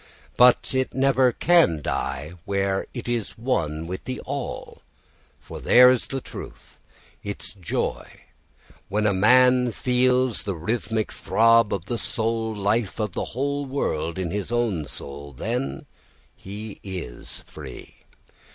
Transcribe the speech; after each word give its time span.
But 0.35 0.73
it 0.73 0.95
never 0.95 1.31
can 1.31 1.79
die 1.79 2.33
where 2.45 2.87
it 2.91 3.07
is 3.07 3.37
one 3.37 3.85
with 3.85 4.05
the 4.05 4.19
all, 4.21 4.81
for 5.39 5.59
there 5.59 5.91
is 5.91 6.05
its 6.07 6.21
truth, 6.27 6.79
its 7.21 7.53
joy. 7.53 8.21
When 8.89 9.05
a 9.05 9.13
man 9.13 9.71
feels 9.71 10.41
the 10.41 10.55
rhythmic 10.55 11.11
throb 11.11 11.71
of 11.71 11.85
the 11.85 11.99
soul 11.99 12.55
life 12.55 12.99
of 12.99 13.11
the 13.13 13.25
whole 13.37 13.63
world 13.67 14.17
in 14.17 14.31
his 14.31 14.51
own 14.51 14.85
soul, 14.85 15.33
then 15.33 15.85
is 16.43 16.77
he 16.81 17.41
free. 17.45 17.93